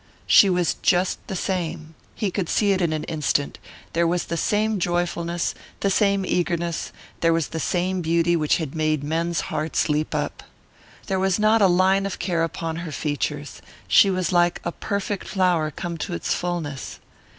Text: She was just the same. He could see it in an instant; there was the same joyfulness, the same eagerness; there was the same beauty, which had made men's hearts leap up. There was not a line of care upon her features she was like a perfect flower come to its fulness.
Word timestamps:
She 0.25 0.49
was 0.49 0.73
just 0.81 1.19
the 1.27 1.35
same. 1.35 1.93
He 2.15 2.31
could 2.31 2.49
see 2.49 2.71
it 2.71 2.81
in 2.81 2.91
an 2.91 3.03
instant; 3.03 3.59
there 3.93 4.07
was 4.07 4.23
the 4.25 4.35
same 4.35 4.79
joyfulness, 4.79 5.53
the 5.81 5.91
same 5.91 6.25
eagerness; 6.25 6.91
there 7.19 7.31
was 7.31 7.49
the 7.49 7.59
same 7.59 8.01
beauty, 8.01 8.35
which 8.35 8.57
had 8.57 8.73
made 8.73 9.03
men's 9.03 9.41
hearts 9.53 9.89
leap 9.89 10.15
up. 10.15 10.41
There 11.05 11.19
was 11.19 11.37
not 11.37 11.61
a 11.61 11.67
line 11.67 12.07
of 12.07 12.17
care 12.17 12.43
upon 12.43 12.77
her 12.77 12.91
features 12.91 13.61
she 13.87 14.09
was 14.09 14.31
like 14.31 14.59
a 14.63 14.71
perfect 14.71 15.27
flower 15.27 15.69
come 15.69 15.99
to 15.99 16.15
its 16.15 16.33
fulness. 16.33 16.99